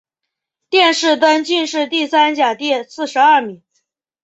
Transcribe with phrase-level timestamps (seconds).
[0.71, 3.61] 殿试登进士第三甲第四十二名。